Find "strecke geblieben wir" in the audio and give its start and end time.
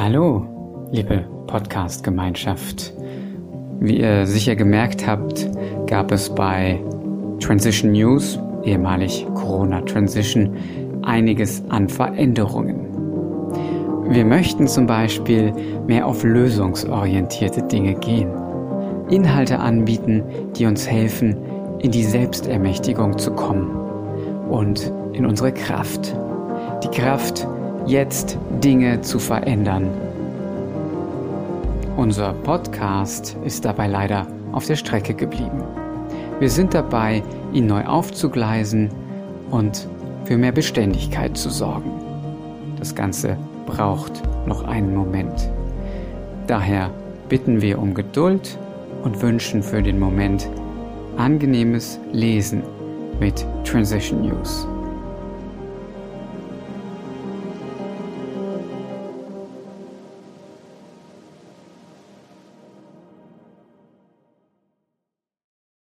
34.76-36.50